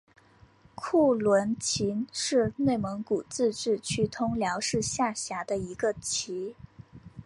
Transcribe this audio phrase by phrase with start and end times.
[0.73, 6.55] 库伦旗是内蒙古自治区通辽市下辖的一个旗。